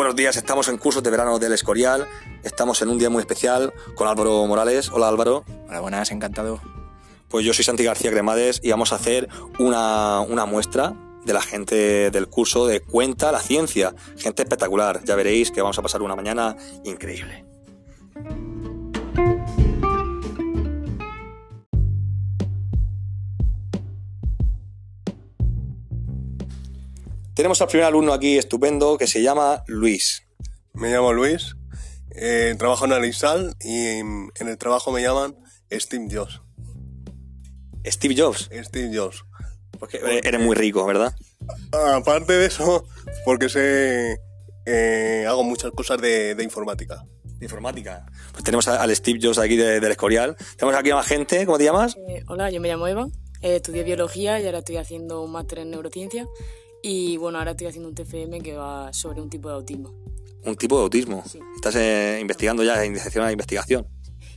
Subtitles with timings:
[0.00, 2.08] Buenos días, estamos en cursos de verano del Escorial.
[2.42, 4.88] Estamos en un día muy especial con Álvaro Morales.
[4.88, 5.44] Hola Álvaro.
[5.68, 6.58] Hola, buenas, encantado.
[7.28, 9.28] Pues yo soy Santi García Cremades y vamos a hacer
[9.58, 10.94] una, una muestra
[11.26, 13.94] de la gente del curso de Cuenta la Ciencia.
[14.16, 15.04] Gente espectacular.
[15.04, 17.44] Ya veréis que vamos a pasar una mañana increíble.
[27.40, 30.24] Tenemos al primer alumno aquí estupendo que se llama Luis.
[30.74, 31.56] Me llamo Luis,
[32.10, 35.34] eh, trabajo en Alisal y en el trabajo me llaman
[35.72, 36.42] Steve Jobs.
[37.86, 38.50] Steve Jobs.
[38.62, 39.24] Steve Jobs.
[39.78, 41.14] Porque eres muy rico, ¿verdad?
[41.72, 42.86] Aparte de eso,
[43.24, 44.18] porque sé,
[44.66, 47.06] eh, hago muchas cosas de, de informática.
[47.24, 48.04] De informática.
[48.32, 50.36] Pues tenemos a- al Steve Jobs aquí de- del Escorial.
[50.58, 51.96] Tenemos aquí a más gente, ¿cómo te llamas?
[52.06, 53.06] Eh, hola, yo me llamo Eva,
[53.40, 56.26] eh, estudié biología y ahora estoy haciendo un máster en neurociencia
[56.82, 59.94] y bueno, ahora estoy haciendo un TFM que va sobre un tipo de autismo.
[60.44, 61.22] Un tipo de autismo.
[61.26, 61.38] Sí.
[61.54, 63.86] Estás eh, investigando ya, iniciación a la investigación.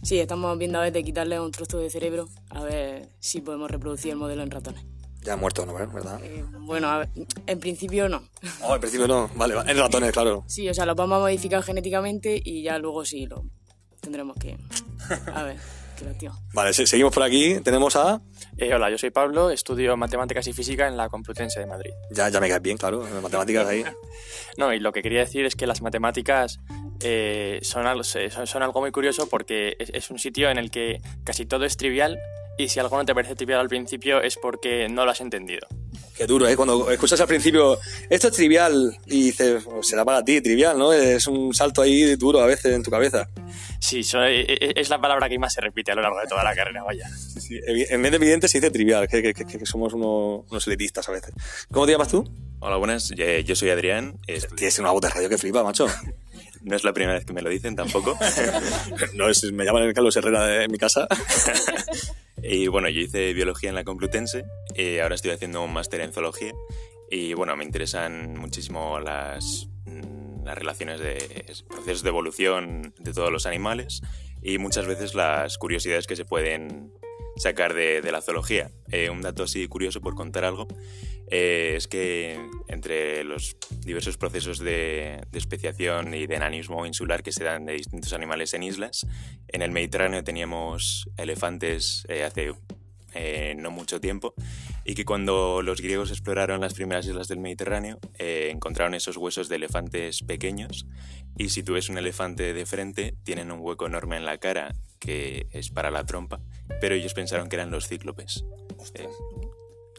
[0.02, 3.72] Sí, estamos viendo a ver de quitarle un trozo de cerebro a ver si podemos
[3.72, 4.84] reproducir el modelo en ratones.
[5.22, 5.74] Ya muerto, ¿no?
[5.74, 6.20] ¿Verdad?
[6.22, 7.10] Eh, bueno, a ver,
[7.48, 8.24] en principio no.
[8.62, 9.30] Oh, en principio no.
[9.36, 10.44] Vale, en ratones, claro.
[10.48, 13.46] Sí, o sea, los vamos a modificar genéticamente y ya luego sí lo
[14.02, 14.58] tendremos que...
[15.34, 15.58] A ver,
[16.20, 16.32] tío.
[16.54, 17.60] Vale, se- seguimos por aquí.
[17.64, 18.22] Tenemos a...
[18.58, 21.92] Eh, hola, yo soy Pablo, estudio matemáticas y física en la Complutense de Madrid.
[22.12, 23.06] Ya, ya me caes bien, claro.
[23.08, 23.84] en Matemáticas ahí.
[24.58, 26.60] No, y lo que quería decir es que las matemáticas
[27.02, 30.70] eh, son, algo, son, son algo muy curioso porque es, es un sitio en el
[30.70, 32.20] que casi todo es trivial
[32.56, 35.66] y si algo no te parece trivial al principio es porque no lo has entendido.
[36.16, 36.56] Qué duro, ¿eh?
[36.56, 40.94] Cuando escuchas al principio, esto es trivial, y dices, "Oh, será para ti, trivial, ¿no?
[40.94, 43.28] Es un salto ahí duro a veces en tu cabeza.
[43.80, 46.44] Sí, eh, eh, es la palabra que más se repite a lo largo de toda
[46.44, 47.10] la carrera, vaya.
[47.18, 50.68] Sí, en vez de evidente se dice trivial, que, que- que- que somos unos, unos
[50.68, 51.34] elitistas a veces.
[51.72, 52.24] ¿Cómo te llamas tú?
[52.60, 53.12] Hola, buenas.
[53.18, 54.20] Eh, Yo soy Adrián.
[54.28, 55.88] Es- Tienes una voz de radio que flipa, macho.
[56.62, 58.18] No es la primera vez que me lo dicen tampoco.
[59.16, 61.08] No, es, me llaman el Carlos Herrera de, en mi casa.
[62.44, 64.44] y bueno, yo hice biología en la Complutense.
[64.76, 66.54] eh, ahora estoy haciendo un máster en zoología.
[67.10, 73.32] Y bueno, me interesan muchísimo las, mm, las relaciones de procesos de evolución de todos
[73.32, 74.02] los animales
[74.42, 76.92] y muchas veces las curiosidades que se pueden
[77.38, 78.72] sacar de, de la zoología.
[78.92, 80.68] Eh, un dato así curioso por contar algo
[81.36, 87.32] eh, es que entre los diversos procesos de, de especiación y de enanismo insular que
[87.32, 89.08] se dan de distintos animales en islas,
[89.48, 92.54] en el Mediterráneo teníamos elefantes eh, hace
[93.16, 94.36] eh, no mucho tiempo
[94.86, 99.56] y que cuando los griegos exploraron las primeras islas del Mediterráneo encontraron esos huesos de
[99.56, 100.86] elefantes pequeños
[101.36, 104.76] y si tú ves un elefante de frente tienen un hueco enorme en la cara
[105.00, 106.42] que es para la trompa,
[106.80, 108.46] pero ellos pensaron que eran los cíclopes.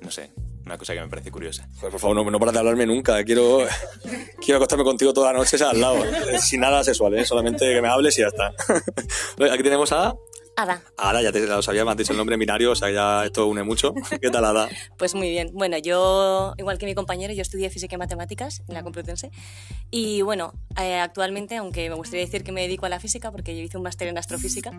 [0.00, 0.31] No sé,
[0.67, 1.69] una cosa que me parece curiosa.
[1.77, 3.23] Joder, por favor, no, no paras de hablarme nunca.
[3.25, 3.67] Quiero,
[4.41, 6.05] quiero acostarme contigo toda la noche al lado.
[6.05, 7.25] eh, Sin nada sexual, ¿eh?
[7.25, 8.53] Solamente que me hables y ya está.
[9.53, 10.15] Aquí tenemos a...
[10.57, 13.25] Ada, Ada, ya te lo sabía, me has dicho el nombre binario, o sea, ya
[13.25, 13.93] esto une mucho.
[14.21, 14.69] ¿Qué tal, Ada?
[14.97, 15.51] pues muy bien.
[15.53, 19.31] Bueno, yo, igual que mi compañero, yo estudié física y matemáticas en la Complutense.
[19.91, 23.57] Y bueno, eh, actualmente, aunque me gustaría decir que me dedico a la física, porque
[23.57, 24.71] yo hice un máster en astrofísica,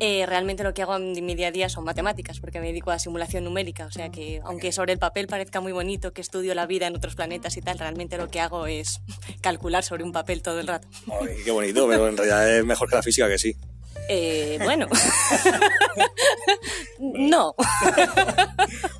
[0.00, 2.90] eh, realmente lo que hago en mi día a día son matemáticas, porque me dedico
[2.90, 3.84] a simulación numérica.
[3.86, 6.96] O sea que, aunque sobre el papel parezca muy bonito que estudio la vida en
[6.96, 9.02] otros planetas y tal, realmente lo que hago es
[9.42, 10.88] calcular sobre un papel todo el rato.
[11.20, 13.54] Ay, qué bonito, pero en realidad es mejor que la física que sí.
[14.08, 14.86] Eh, bueno,
[16.98, 17.54] no.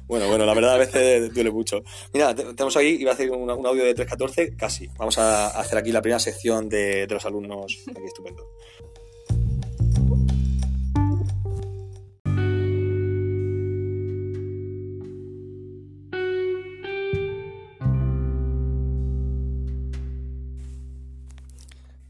[0.07, 1.83] Bueno, bueno, la verdad a veces duele mucho.
[2.13, 4.89] Mira, te- tenemos ahí, iba a hacer un, un audio de 3.14, casi.
[4.99, 7.79] Vamos a hacer aquí la primera sección de, de los alumnos.
[7.91, 8.43] Aquí, estupendo.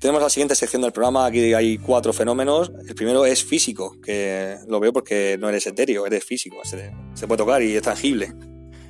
[0.03, 1.27] Tenemos la siguiente sección del programa.
[1.27, 2.73] Aquí hay cuatro fenómenos.
[2.89, 6.57] El primero es físico, que lo veo porque no eres etéreo, eres físico.
[6.65, 8.35] Se, puede tocar y es tangible.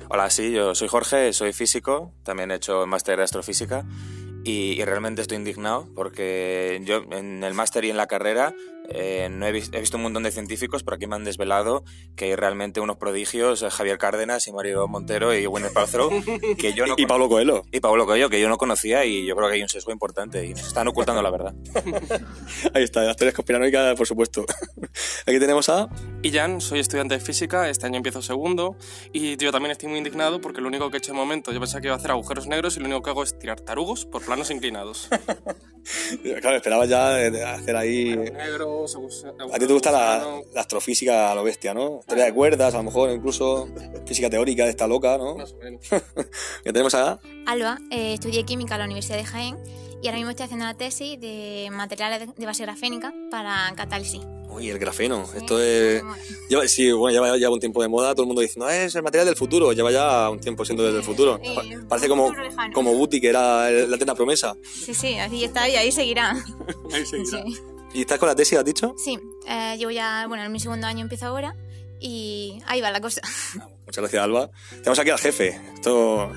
[0.09, 3.85] Hola, sí, yo soy Jorge, soy físico, también he hecho máster de astrofísica
[4.43, 8.55] y, y realmente estoy indignado porque yo en el máster y en la carrera
[8.89, 11.83] eh, no he, he visto un montón de científicos, pero aquí me han desvelado
[12.15, 16.09] que hay realmente unos prodigios, eh, Javier Cárdenas y Mario Montero y Gwyneth Paltrow,
[16.57, 17.63] que yo no Y Pablo Coelho.
[17.71, 20.45] y Pablo Coelho, que yo no conocía y yo creo que hay un sesgo importante
[20.45, 21.53] y nos están ocultando la verdad.
[22.73, 24.45] Ahí está, las teorías conspiranoicas, por supuesto.
[25.25, 25.89] Aquí tenemos a...
[26.21, 28.75] Y Jan, soy estudiante de física, este año empiezo segundo
[29.11, 31.59] y yo también estoy muy indignado porque lo único que he hecho de momento, yo
[31.59, 34.05] pensaba que iba a hacer agujeros negros y lo único que hago es tirar tarugos
[34.05, 35.09] por planos inclinados.
[36.41, 38.15] Claro, esperaba ya hacer ahí...
[38.15, 38.97] Negros,
[39.51, 41.99] A ti te gusta la, la astrofísica a lo bestia, ¿no?
[42.05, 43.67] Teoría de cuerdas, a lo mejor incluso
[44.05, 45.35] física teórica de esta loca, ¿no?
[45.35, 45.87] Más o menos.
[46.63, 47.19] Que tenemos a...
[47.45, 49.57] Alba, eh, estudié química en la Universidad de Jaén
[50.03, 54.21] y ahora mismo estoy haciendo la tesis de materiales de base grafénica para catálisis.
[54.49, 55.25] Uy, el grafeno.
[55.35, 56.03] Esto es.
[56.47, 58.13] Lleva, sí, bueno, lleva ya un tiempo de moda.
[58.13, 59.73] Todo el mundo diciendo, "Ah, es el material del futuro.
[59.73, 61.39] Lleva ya un tiempo siendo desde el futuro.
[61.43, 62.71] Sí, Pa- un Parece como, lejano.
[62.73, 64.55] como Guti, que era la eterna promesa.
[64.63, 66.35] Sí, sí, así está y ahí seguirá.
[67.09, 67.23] Sí.
[67.95, 68.93] ¿Y estás con la tesis, has dicho?
[69.03, 69.17] Sí,
[69.47, 71.55] eh, llevo ya, bueno, en mi segundo año empiezo ahora
[71.99, 73.21] y ahí va la cosa.
[73.85, 74.49] Muchas gracias, Alba.
[74.69, 75.59] Tenemos aquí al jefe.
[75.73, 76.31] Esto.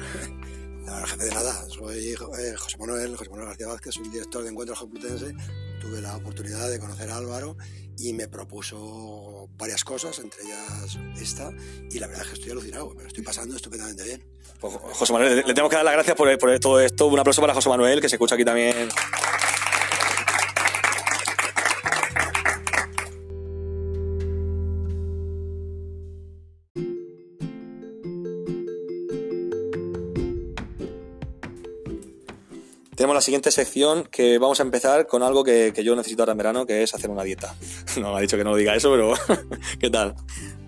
[0.86, 4.50] No, jefe de nada, soy eh, José Manuel, José Manuel García Vázquez, soy director de
[4.50, 5.34] Encuentros Complutense.
[5.80, 7.56] Tuve la oportunidad de conocer a Álvaro
[7.98, 11.50] y me propuso varias cosas, entre ellas esta,
[11.90, 14.24] y la verdad es que estoy alucinado, me lo estoy pasando estupendamente bien.
[14.60, 17.06] Pues, José Manuel, le tenemos que dar las gracias por, por todo esto.
[17.06, 18.88] Un aplauso para José Manuel, que se escucha aquí también.
[33.16, 36.38] La siguiente sección que vamos a empezar con algo que, que yo necesito ahora en
[36.38, 37.54] verano, que es hacer una dieta.
[37.96, 39.14] No, me ha dicho que no diga eso, pero
[39.80, 40.14] ¿qué tal?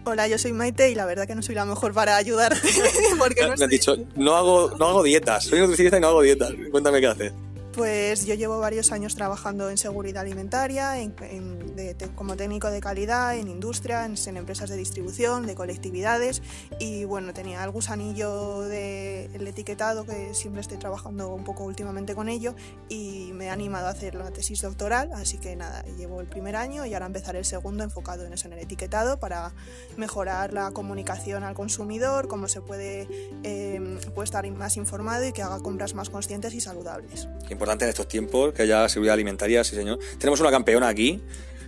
[0.05, 2.67] Hola, yo soy Maite y la verdad que no soy la mejor para ayudarte
[3.19, 3.69] porque no me sé.
[3.69, 6.53] dicho, no hago, no hago dietas, soy nutricionista y no hago dietas.
[6.71, 7.33] Cuéntame qué haces.
[7.79, 12.69] Pues yo llevo varios años trabajando en seguridad alimentaria, en- en- de- de- como técnico
[12.73, 16.43] de calidad, en industria, en, en empresas de distribución, de colectividades
[16.81, 22.29] y bueno, tenía el gusanillo del etiquetado que siempre estoy trabajando un poco últimamente con
[22.29, 22.57] ello
[22.89, 26.57] y me he animado a hacer la tesis doctoral, así que nada, llevo el primer
[26.57, 29.53] año y ahora empezaré el segundo enfocado en eso, en el etiquetado para
[29.97, 33.07] mejorar la comunicación al consumidor, cómo se puede,
[33.45, 37.29] eh, puede estar más informado y que haga compras más conscientes y saludables.
[37.47, 39.99] Qué importante en estos tiempos que haya seguridad alimentaria, sí señor.
[40.19, 41.21] Tenemos una campeona aquí.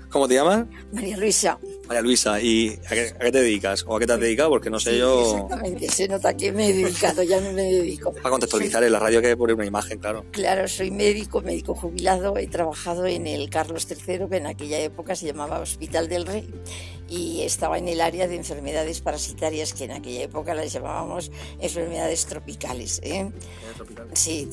[0.09, 0.65] ¿Cómo te llamas?
[0.93, 1.59] María Luisa.
[1.91, 2.41] María Luisa.
[2.41, 3.85] ¿Y a qué, a qué te dedicas?
[3.85, 4.51] ¿O a qué te has dedicado?
[4.51, 5.23] Porque no sé yo...
[5.23, 8.13] Exactamente, se nota que me he dedicado, ya no me dedico.
[8.23, 10.25] Para contextualizar en la radio hay que poner una imagen, claro.
[10.31, 15.17] Claro, soy médico, médico jubilado, he trabajado en el Carlos III, que en aquella época
[15.17, 16.49] se llamaba Hospital del Rey,
[17.09, 22.25] y estaba en el área de enfermedades parasitarias, que en aquella época las llamábamos enfermedades
[22.27, 23.01] tropicales.
[23.03, 23.29] ¿eh?
[24.13, 24.49] Sí,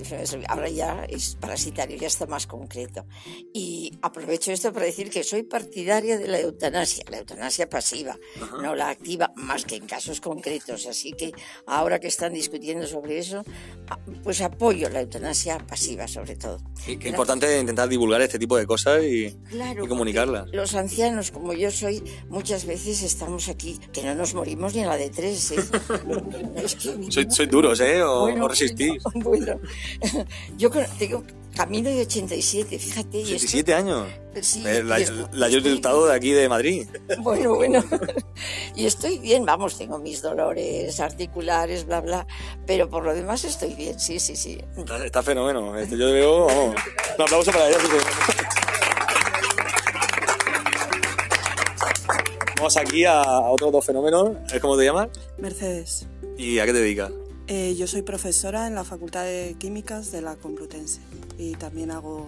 [0.47, 3.05] ahora ya es parasitario, ya está más concreto.
[3.53, 8.17] Y aprovecho esto para decir que soy partidaria de la eutanasia, la eutanasia pasiva,
[8.61, 10.85] no la activa, más que en casos concretos.
[10.87, 11.33] Así que
[11.65, 13.43] ahora que están discutiendo sobre eso,
[13.89, 16.59] a- pues apoyo la eutanasia pasiva sobre todo.
[16.85, 20.47] Qué, qué importante intentar divulgar este tipo de cosas y, Claro, y comunicarlas.
[20.53, 24.87] Los ancianos, como yo soy, muchas veces estamos aquí, que no nos morimos ni a
[24.87, 25.51] la de tres.
[25.51, 25.55] ¿eh?
[26.55, 28.01] Es que- Sois, sois duros, ¿eh?
[28.03, 29.03] O, Bueno, o resistís.
[29.15, 29.59] Bueno,
[30.57, 31.23] yo tengo
[31.57, 33.17] camino de 87, fíjate.
[33.17, 34.07] y estoy- 17 años.
[34.41, 34.99] Sí, Eh, la,
[35.49, 36.87] yo he resultado de aquí de Madrid.
[37.19, 37.83] Bueno, bueno.
[38.75, 42.27] Y estoy bien, vamos, tengo mis dolores articulares, bla, bla.
[42.67, 44.59] Pero por lo demás estoy bien, sí, sí, sí.
[44.77, 45.75] Está, está fenómeno.
[45.77, 46.75] Este, yo veo, vamos.
[47.17, 47.77] Un aplauso para ella.
[52.57, 54.31] Vamos aquí a, a otros dos fenómenos.
[54.61, 55.09] ¿Cómo te llamas?
[55.37, 56.07] Mercedes,
[56.37, 57.11] ¿Y a qué te dedicas?
[57.47, 60.99] Eh, yo soy profesora en la Facultad de Químicas de la Complutense
[61.37, 62.25] y también hago,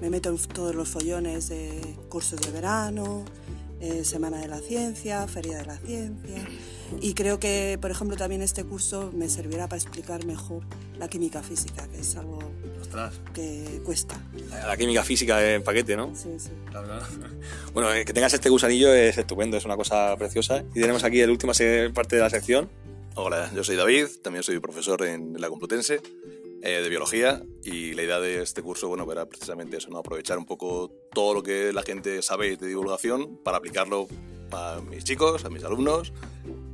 [0.00, 3.24] me meto en todos los follones de cursos de verano,
[3.80, 6.48] eh, Semana de la Ciencia, Feria de la Ciencia
[7.00, 10.62] y creo que, por ejemplo, también este curso me servirá para explicar mejor
[10.98, 12.38] la química física, que es algo
[12.80, 13.14] Ostras.
[13.34, 14.20] que cuesta.
[14.66, 16.14] La química física en paquete, ¿no?
[16.14, 16.50] Sí, sí.
[17.72, 20.62] Bueno, eh, que tengas este gusanillo es estupendo, es una cosa preciosa.
[20.74, 21.52] Y tenemos aquí la última
[21.94, 22.68] parte de la sección.
[23.14, 26.00] Hola, yo soy David, también soy profesor en la Complutense
[26.62, 29.98] eh, de biología y la idea de este curso, bueno, era precisamente eso, ¿no?
[29.98, 34.08] aprovechar un poco todo lo que la gente sabe de divulgación para aplicarlo
[34.50, 36.12] a mis chicos, a mis alumnos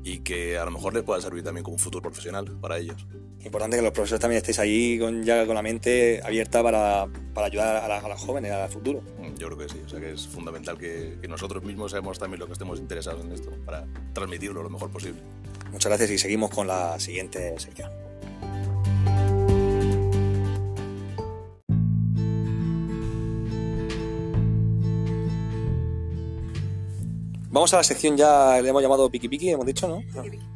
[0.04, 3.04] y que a lo mejor les pueda servir también como un futuro profesional para ellos.
[3.44, 7.46] Importante que los profesores también estéis ahí con, ya con la mente abierta para, para
[7.48, 9.00] ayudar a, la- a las jóvenes, al futuro.
[9.38, 12.40] Yo creo que sí, o sea que es fundamental que, que nosotros mismos seamos también
[12.40, 15.20] los que estemos interesados en esto para transmitirlo lo mejor posible.
[15.72, 17.90] Muchas gracias y seguimos con la siguiente sección.
[27.50, 30.02] Vamos a la sección ya, le hemos llamado Piki Piki, hemos dicho, ¿no?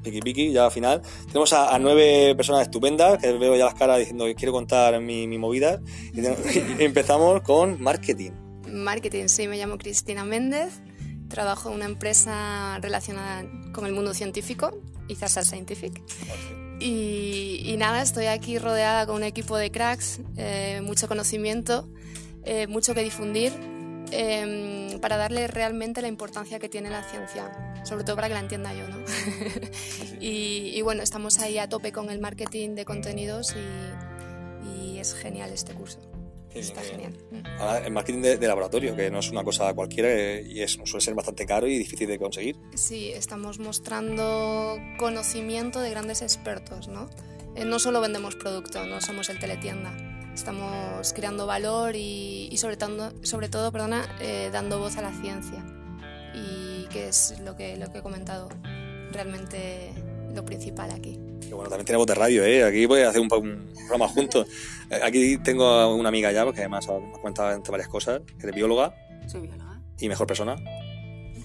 [0.04, 1.02] Piki Piki, ya al final.
[1.26, 5.00] Tenemos a, a nueve personas estupendas, que veo ya las caras diciendo que quiero contar
[5.00, 5.80] mi, mi movida.
[6.12, 6.20] Y
[6.84, 8.32] empezamos con marketing.
[8.70, 10.80] Marketing, sí, me llamo Cristina Méndez,
[11.32, 16.00] trabajo en una empresa relacionada con el mundo científico, Izasal Scientific.
[16.78, 21.88] Y, y nada, estoy aquí rodeada con un equipo de cracks, eh, mucho conocimiento,
[22.44, 23.52] eh, mucho que difundir
[24.10, 27.50] eh, para darle realmente la importancia que tiene la ciencia,
[27.84, 28.98] sobre todo para que la entienda yo, ¿no?
[30.20, 35.14] y, y bueno, estamos ahí a tope con el marketing de contenidos y, y es
[35.14, 36.11] genial este curso.
[36.54, 37.16] Está genial.
[37.58, 40.78] Ahora, el marketing de, de laboratorio, que no es una cosa cualquiera eh, y es,
[40.84, 42.56] suele ser bastante caro y difícil de conseguir.
[42.74, 47.08] Sí, estamos mostrando conocimiento de grandes expertos, ¿no?
[47.54, 49.94] Eh, no solo vendemos producto, no somos el teletienda.
[50.34, 55.12] Estamos creando valor y, y sobre, todo, sobre todo perdona, eh, dando voz a la
[55.12, 55.64] ciencia.
[56.34, 58.48] Y que es lo que, lo que he comentado,
[59.12, 59.92] realmente
[60.34, 61.18] lo principal aquí.
[61.40, 62.64] Que bueno, también tenemos de radio, ¿eh?
[62.64, 64.46] Aquí voy a hacer un, un programa juntos.
[64.90, 68.20] Eh, Aquí tengo a una amiga ya, porque además me ha comentado entre varias cosas,
[68.38, 68.94] que eres bióloga
[69.26, 69.80] Soy bióloga.
[69.98, 70.56] y mejor persona.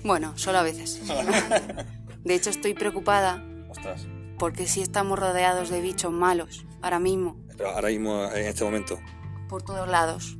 [0.03, 1.01] Bueno, solo a veces.
[2.23, 4.05] De hecho, estoy preocupada Ostras.
[4.37, 8.99] porque sí estamos rodeados de bichos malos ahora mismo, Pero ahora mismo, en este momento,
[9.49, 10.37] por todos lados.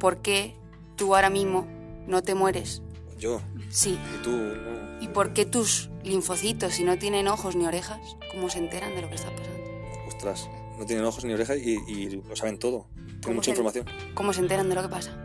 [0.00, 0.56] ¿Por qué
[0.96, 1.66] tú ahora mismo
[2.06, 2.82] no te mueres?
[3.18, 3.40] yo
[3.72, 3.98] Sí.
[4.14, 5.00] y tú, no.
[5.02, 7.98] ¿Y por qué tus linfocitos, si no tienen ojos ni orejas,
[8.30, 9.58] cómo se enteran de lo que está pasando?
[10.06, 10.48] Ostras,
[10.78, 12.86] no tienen ojos ni orejas y, y lo saben todo.
[12.94, 13.86] Tienen ¿Cómo mucha se- información.
[14.14, 15.18] ¿Cómo se enteran de lo que pasa?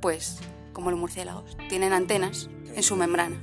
[0.00, 0.38] Pues
[0.72, 1.56] como los murciélagos.
[1.68, 3.42] Tienen antenas en su membrana,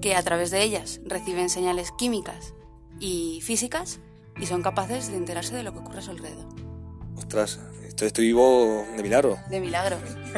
[0.00, 2.54] que a través de ellas reciben señales químicas
[3.00, 3.98] y físicas
[4.40, 6.46] y son capaces de enterarse de lo que ocurre a su alrededor.
[7.16, 7.58] Ostras,
[7.98, 9.38] estoy, estoy vivo de milagro.
[9.50, 9.96] De milagro.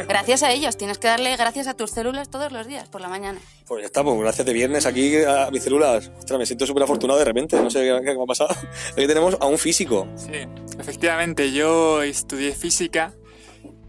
[0.09, 0.77] Gracias a ellos.
[0.77, 3.39] Tienes que darle gracias a tus células todos los días, por la mañana.
[3.67, 6.11] Pues ya estamos, gracias de viernes aquí a mis células.
[6.19, 8.51] Ostras, me siento súper afortunado de repente, no sé qué, qué me ha pasado.
[8.93, 10.09] Aquí tenemos a un físico.
[10.17, 10.47] Sí,
[10.79, 13.13] efectivamente, yo estudié física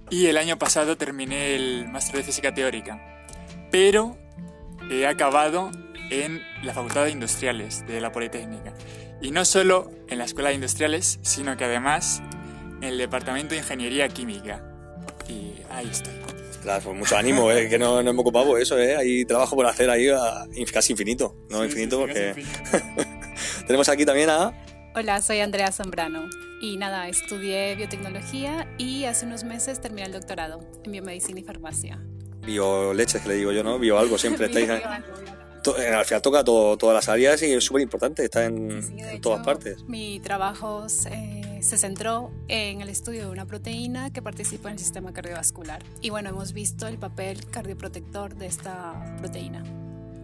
[0.09, 3.25] y el año pasado terminé el máster de física teórica,
[3.71, 4.17] pero
[4.89, 5.71] he acabado
[6.09, 8.73] en la Facultad de Industriales de la Politécnica.
[9.21, 12.21] Y no solo en la Escuela de Industriales, sino que además
[12.81, 14.63] el Departamento de Ingeniería Química.
[15.27, 16.13] Y ahí estoy.
[16.49, 18.95] Ostras, pues mucho ánimo, eh, que no, no me ocupado eso, eh.
[18.95, 21.35] Hay trabajo por hacer ahí a- casi infinito.
[21.49, 22.45] No Sí, infinito sí, porque.
[23.67, 24.53] tenemos aquí también a.
[24.95, 26.25] Hola, soy Andrea Zambrano
[26.61, 31.99] y nada, estudié biotecnología y hace unos meses terminé el doctorado en biomedicina y farmacia.
[32.45, 33.79] Bioleches, que le digo yo, ¿no?
[33.79, 34.67] Bio algo, siempre estáis.
[35.63, 38.69] Bio- eh, Al final toca todo- todas las áreas y es súper importante, está en,
[38.97, 39.77] en todas partes.
[39.87, 44.79] Mi trabajo eh, se centró en el estudio de una proteína que participa en el
[44.79, 45.83] sistema cardiovascular.
[46.01, 49.63] Y bueno, hemos visto el papel cardioprotector de esta proteína.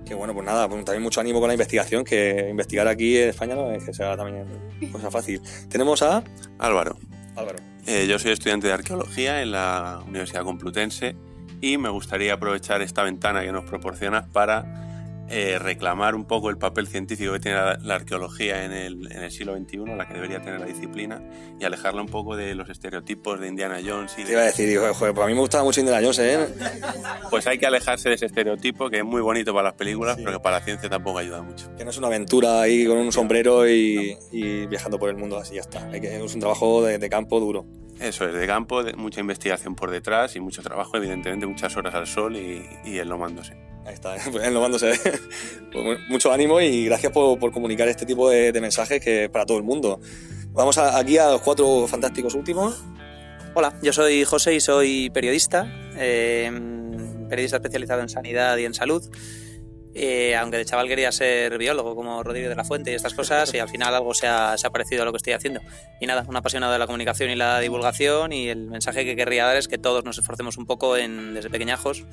[0.06, 3.30] Que bueno, pues nada, pues también mucho ánimo con la investigación, que investigar aquí en
[3.30, 4.46] España no es que sea también
[4.92, 5.42] cosa fácil.
[5.70, 6.24] Tenemos a
[6.58, 6.98] Álvaro.
[7.36, 7.60] Álvaro.
[7.86, 11.16] Eh, yo soy estudiante de arqueología en la Universidad Complutense
[11.62, 14.87] y me gustaría aprovechar esta ventana que nos proporcionas para
[15.30, 19.24] eh, reclamar un poco el papel científico que tiene la, la arqueología en el, en
[19.24, 21.22] el siglo XXI, la que debería tener la disciplina,
[21.60, 24.14] y alejarla un poco de los estereotipos de Indiana Jones.
[24.18, 26.20] Y Te iba a decir, digo, joder, pues a mí me gustaba mucho Indiana Jones,
[26.20, 26.48] ¿eh?
[27.30, 30.32] Pues hay que alejarse de ese estereotipo que es muy bonito para las películas, pero
[30.34, 31.74] que para la ciencia tampoco ayuda mucho.
[31.76, 35.38] Que no es una aventura ahí con un sombrero y, y viajando por el mundo,
[35.38, 35.86] así ya está.
[35.90, 37.66] Hay que- es un trabajo de, de campo duro.
[38.00, 41.96] Eso es, de campo, de mucha investigación por detrás y mucho trabajo, evidentemente, muchas horas
[41.96, 43.54] al sol y, y enlomándose.
[43.86, 44.92] Ahí está, pues enlomándose.
[45.72, 49.26] Pues mu- mucho ánimo y gracias por, por comunicar este tipo de, de mensajes que
[49.26, 50.00] es para todo el mundo.
[50.52, 52.84] Vamos a- aquí a los cuatro fantásticos últimos.
[53.56, 56.52] Hola, yo soy José y soy periodista, eh,
[57.28, 59.04] periodista especializado en sanidad y en salud.
[60.00, 63.52] Eh, aunque de chaval quería ser biólogo como Rodrigo de la Fuente y estas cosas,
[63.56, 65.60] y al final algo se ha, parecido a lo que estoy haciendo.
[66.00, 69.46] Y nada, un apasionado de la comunicación y la divulgación, y el mensaje que querría
[69.46, 72.06] dar es que todos nos esforcemos un poco en, desde pequeñajos,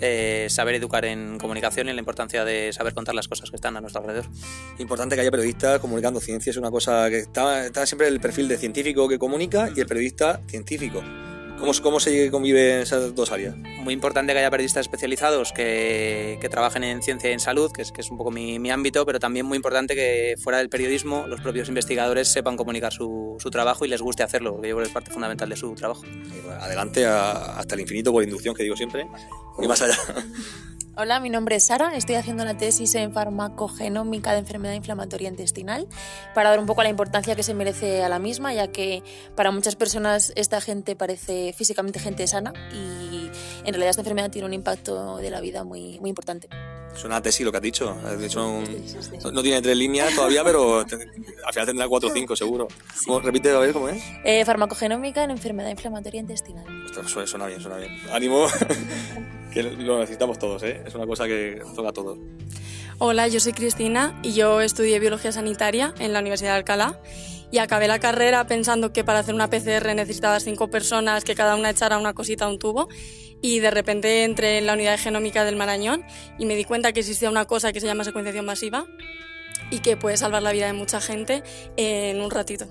[0.00, 3.76] eh, saber educar en comunicación y la importancia de saber contar las cosas que están
[3.76, 4.30] a nuestro alrededor.
[4.78, 8.48] Importante que haya periodistas comunicando ciencia, es una cosa que está, está siempre el perfil
[8.48, 11.02] de científico que comunica y el periodista científico.
[11.58, 13.56] ¿Cómo, cómo se convive esas dos áreas?
[13.82, 17.82] muy importante que haya periodistas especializados que, que trabajen en ciencia y en salud, que
[17.82, 20.68] es, que es un poco mi, mi ámbito, pero también muy importante que fuera del
[20.68, 24.74] periodismo los propios investigadores sepan comunicar su, su trabajo y les guste hacerlo, porque yo
[24.74, 26.02] creo que es parte fundamental de su trabajo.
[26.60, 29.06] Adelante a- hasta el infinito por inducción, que digo siempre,
[29.62, 29.96] y más allá.
[30.98, 35.86] Hola, mi nombre es Sara, estoy haciendo una tesis en farmacogenómica de enfermedad inflamatoria intestinal
[36.34, 39.02] para dar un poco la importancia que se merece a la misma, ya que
[39.34, 44.46] para muchas personas esta gente parece físicamente gente sana y en realidad esta enfermedad tiene
[44.46, 46.48] un impacto de la vida muy, muy importante.
[46.96, 47.96] Suena a tesis lo que has dicho.
[48.04, 48.64] Has dicho un-
[49.32, 50.86] no, tiene tres líneas todavía, pero al
[51.52, 52.68] final tendrá cuatro o cinco, seguro.
[53.06, 54.02] ¿Cómo- repite a ver cómo es.
[54.24, 56.64] Eh, farmacogenómica en enfermedad inflamatoria intestinal.
[56.86, 57.92] Ostras, suena, suena bien, suena bien.
[58.12, 58.46] Ánimo,
[59.52, 60.82] que lo necesitamos todos, ¿eh?
[60.86, 62.18] Es una cosa que toca a todos.
[62.98, 66.98] Hola, yo soy Cristina y yo estudié biología sanitaria en la Universidad de Alcalá
[67.50, 71.56] y acabé la carrera pensando que para hacer una PCR necesitabas cinco personas que cada
[71.56, 72.88] una echara una cosita a un tubo
[73.42, 76.04] y de repente entré en la unidad de genómica del Marañón
[76.38, 78.86] y me di cuenta que existía una cosa que se llama secuenciación masiva
[79.70, 81.42] y que puede salvar la vida de mucha gente
[81.76, 82.66] en un ratito.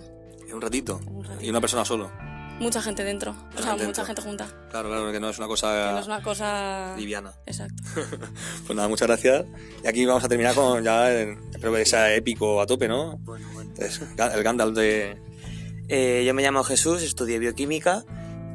[0.47, 0.99] En un ratito.
[1.41, 2.11] Y una persona solo.
[2.59, 3.31] Mucha gente dentro.
[3.31, 4.05] O sea, gente mucha dentro.
[4.05, 4.47] gente junta.
[4.71, 6.95] Claro, claro, que no es una cosa Que no es una cosa...
[6.97, 7.33] liviana.
[7.45, 7.83] Exacto.
[8.65, 9.45] Pues nada, muchas gracias.
[9.83, 13.19] Y aquí vamos a terminar con ya, el- espero que sea épico a tope, ¿no?
[13.61, 15.17] Entonces, Ga- el Gandalf de...
[15.87, 18.03] Eh, yo me llamo Jesús, estudié bioquímica,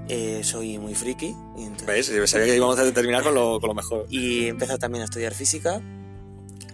[0.08, 1.34] eh, soy muy friki.
[1.56, 2.30] Y entonces- ¿Ves?
[2.30, 4.06] Sabía que íbamos a terminar con lo, con lo mejor.
[4.10, 5.80] Y he empezado también a estudiar física.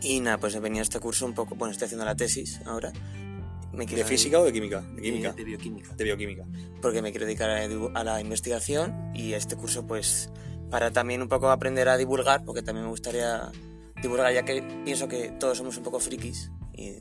[0.02, 1.56] Y nada, pues he venido a este curso un poco.
[1.56, 2.92] Bueno, estoy haciendo la tesis ahora.
[3.72, 4.80] Me ¿De física o de química?
[4.80, 5.32] De química.
[5.32, 5.94] De, bioquímica.
[5.94, 6.44] De bioquímica.
[6.80, 10.30] Porque me quiero dedicar a, a la investigación y este curso, pues,
[10.70, 13.50] para también un poco aprender a divulgar, porque también me gustaría
[14.00, 16.94] divulgar, ya que pienso que todos somos un poco frikis y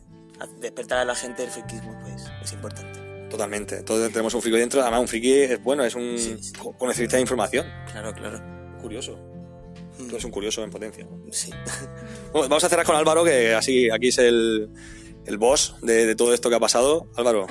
[0.60, 3.00] despertar a la gente el frikismo, pues, es importante.
[3.29, 3.81] Totalmente.
[3.84, 4.81] Todos tenemos un friki dentro.
[4.81, 6.15] Además, un friki es bueno, es un
[6.62, 7.65] co- conocedor de información.
[7.91, 8.41] Claro, claro.
[8.81, 9.17] Curioso.
[9.98, 11.07] Tú eres un curioso en potencia.
[11.31, 11.50] Sí.
[12.31, 14.69] Bueno, vamos a cerrar con Álvaro, que así aquí es el,
[15.25, 17.08] el boss de, todo esto que ha pasado.
[17.15, 17.48] Álvaro,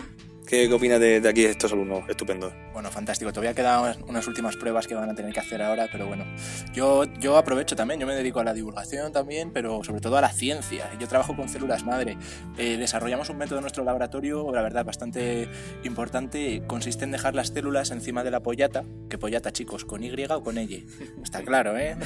[0.47, 2.53] ¿qué, qué opinas de, de aquí estos alumnos estupendos?
[2.75, 3.33] Bueno, fantástico.
[3.33, 6.25] Todavía quedan unas, unas últimas pruebas que van a tener que hacer ahora, pero bueno,
[6.73, 10.21] yo, yo aprovecho también, yo me dedico a la divulgación también, pero sobre todo a
[10.21, 10.91] la ciencia.
[10.99, 12.19] Yo trabajo con células madre.
[12.59, 15.49] Eh, desarrollamos un método en nuestro laboratorio, la verdad, bastante
[15.85, 16.65] importante.
[16.67, 18.83] Consiste en dejar las células encima de la pollata,
[19.19, 20.87] pollata, chicos, con Y o con Y.
[21.23, 21.97] Está claro, ¿eh?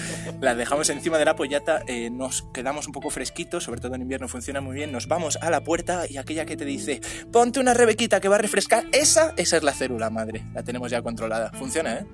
[0.41, 4.03] Las dejamos encima de la pollata, eh, nos quedamos un poco fresquitos, sobre todo en
[4.03, 4.93] invierno funciona muy bien.
[4.93, 7.01] Nos vamos a la puerta y aquella que te dice,
[7.33, 10.45] ponte una rebequita que va a refrescar, esa, esa es la célula madre.
[10.55, 11.51] La tenemos ya controlada.
[11.53, 12.07] Funciona, ¿eh?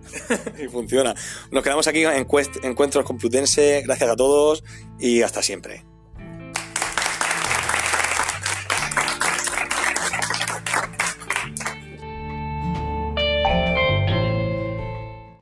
[0.65, 1.15] Y funciona.
[1.51, 2.27] Nos quedamos aquí en
[2.63, 3.83] Encuentros Complutense.
[3.85, 4.65] Gracias a todos
[4.99, 5.94] y hasta siempre.